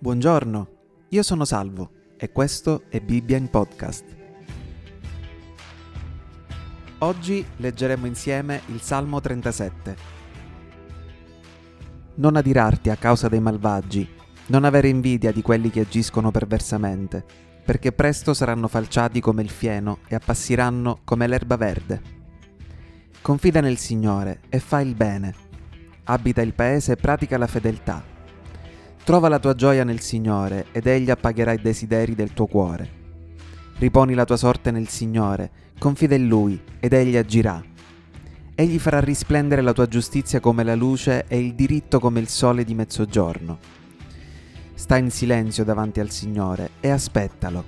[0.00, 0.68] Buongiorno,
[1.08, 4.04] io sono Salvo e questo è Bibbia in podcast.
[6.98, 9.96] Oggi leggeremo insieme il Salmo 37.
[12.14, 14.08] Non adirarti a causa dei malvagi,
[14.46, 17.24] non avere invidia di quelli che agiscono perversamente,
[17.64, 22.02] perché presto saranno falciati come il fieno e appassiranno come l'erba verde.
[23.20, 25.34] Confida nel Signore e fa il bene.
[26.04, 28.16] Abita il paese e pratica la fedeltà
[29.08, 32.90] Trova la tua gioia nel Signore ed Egli appagherà i desideri del tuo cuore.
[33.78, 37.64] Riponi la tua sorte nel Signore, confida in Lui ed Egli agirà.
[38.54, 42.64] Egli farà risplendere la tua giustizia come la luce e il diritto come il sole
[42.64, 43.58] di mezzogiorno.
[44.74, 47.64] Sta in silenzio davanti al Signore e aspettalo.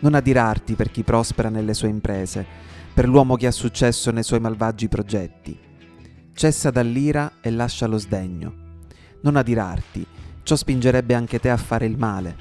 [0.00, 2.44] Non adirarti per chi prospera nelle sue imprese,
[2.92, 5.56] per l'uomo che ha successo nei suoi malvagi progetti.
[6.34, 8.54] Cessa dall'ira e lascia lo sdegno.
[9.20, 10.06] Non adirarti,
[10.44, 12.36] Ciò spingerebbe anche te a fare il male,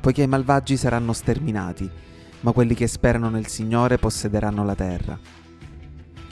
[0.00, 1.90] poiché i malvagi saranno sterminati,
[2.40, 5.18] ma quelli che sperano nel Signore possederanno la terra.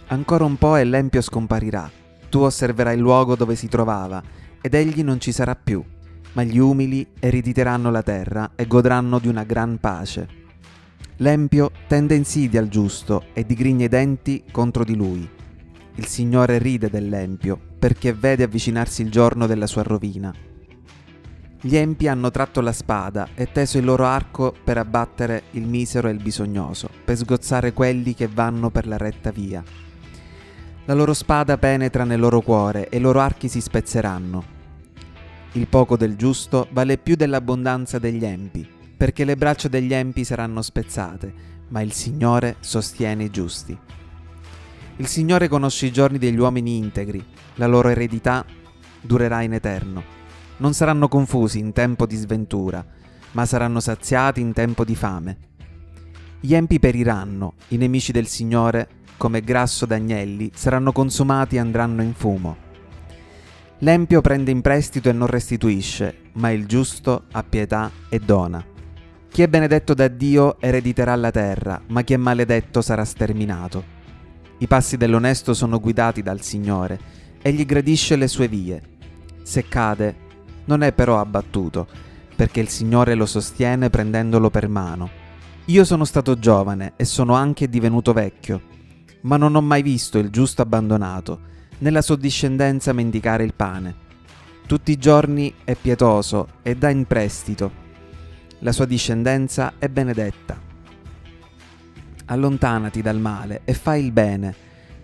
[0.08, 1.90] Ancora un po' e l'empio scomparirà,
[2.28, 4.22] tu osserverai il luogo dove si trovava,
[4.60, 5.82] ed egli non ci sarà più,
[6.32, 10.28] ma gli umili erediteranno la terra e godranno di una gran pace.
[11.16, 15.28] L'empio tende insidia al giusto e digrigna i denti contro di lui.
[15.94, 20.34] Il Signore ride dell'empio, perché vede avvicinarsi il giorno della sua rovina.
[21.66, 26.06] Gli empi hanno tratto la spada e teso il loro arco per abbattere il misero
[26.06, 29.64] e il bisognoso, per sgozzare quelli che vanno per la retta via.
[30.84, 34.44] La loro spada penetra nel loro cuore e i loro archi si spezzeranno.
[35.54, 38.64] Il poco del giusto vale più dell'abbondanza degli empi,
[38.96, 41.34] perché le braccia degli empi saranno spezzate,
[41.70, 43.76] ma il Signore sostiene i giusti.
[44.98, 48.44] Il Signore conosce i giorni degli uomini integri, la loro eredità
[49.00, 50.16] durerà in eterno
[50.58, 52.84] non saranno confusi in tempo di sventura,
[53.32, 55.38] ma saranno saziati in tempo di fame.
[56.40, 62.14] Gli empi periranno, i nemici del Signore, come grasso d'agnelli, saranno consumati e andranno in
[62.14, 62.64] fumo.
[63.80, 68.64] L'empio prende in prestito e non restituisce, ma il giusto ha pietà e dona.
[69.28, 73.94] Chi è benedetto da Dio erediterà la terra, ma chi è maledetto sarà sterminato.
[74.58, 76.98] I passi dell'onesto sono guidati dal Signore,
[77.42, 78.80] egli gradisce le sue vie.
[79.42, 80.16] Se cade,
[80.66, 81.86] non è però abbattuto,
[82.36, 85.10] perché il Signore lo sostiene prendendolo per mano.
[85.66, 88.60] Io sono stato giovane e sono anche divenuto vecchio,
[89.22, 91.40] ma non ho mai visto il giusto abbandonato,
[91.78, 94.04] né la sua discendenza mendicare il pane.
[94.66, 97.84] Tutti i giorni è pietoso e dà in prestito.
[98.60, 100.60] La sua discendenza è benedetta.
[102.26, 104.54] Allontanati dal male e fai il bene,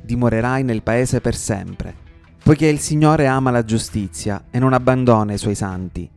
[0.01, 2.11] dimorerai nel paese per sempre
[2.43, 6.09] poiché il Signore ama la giustizia e non abbandona i suoi santi.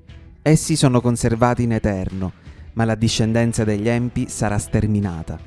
[0.41, 2.34] Essi sono conservati in eterno,
[2.74, 5.38] ma la discendenza degli empi sarà sterminata.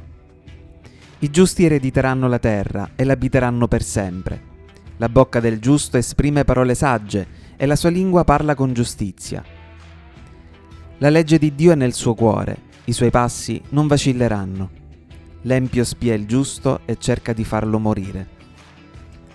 [1.21, 4.47] I giusti erediteranno la terra e l'abiteranno per sempre.
[4.99, 9.43] La bocca del giusto esprime parole sagge e la sua lingua parla con giustizia.
[10.99, 14.71] La legge di Dio è nel suo cuore, i suoi passi non vacilleranno.
[15.43, 18.38] L'empio spia il giusto e cerca di farlo morire.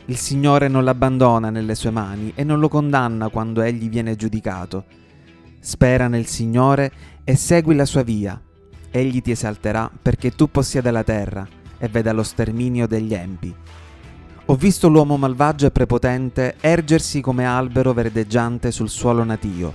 [0.08, 4.84] Il Signore non l'abbandona nelle sue mani e non lo condanna quando egli viene giudicato.
[5.60, 6.92] Spera nel Signore
[7.24, 8.40] e segui la sua via.
[8.92, 11.48] Egli ti esalterà perché tu possieda la terra
[11.78, 13.56] e veda lo sterminio degli empi.
[14.48, 19.74] Ho visto l'uomo malvagio e prepotente ergersi come albero verdeggiante sul suolo natio,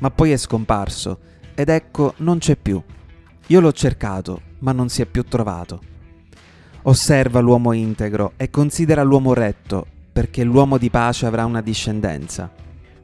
[0.00, 1.18] ma poi è scomparso
[1.54, 2.82] ed ecco non c'è più.
[3.46, 5.94] Io l'ho cercato, ma non si è più trovato.
[6.88, 12.48] Osserva l'uomo integro e considera l'uomo retto, perché l'uomo di pace avrà una discendenza.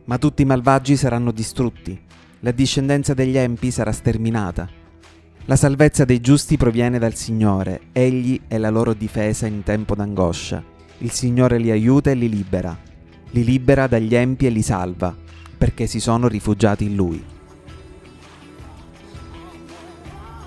[0.05, 2.01] Ma tutti i malvagi saranno distrutti,
[2.41, 4.69] la discendenza degli empi sarà sterminata.
[5.47, 10.63] La salvezza dei giusti proviene dal Signore, Egli è la loro difesa in tempo d'angoscia.
[10.99, 12.79] Il Signore li aiuta e li libera.
[13.31, 15.13] Li libera dagli empi e li salva,
[15.59, 17.25] perché si sono rifugiati in Lui.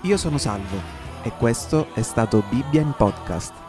[0.04, 0.95] Io sono salvo
[1.26, 3.65] e questo è stato Bibbia in podcast.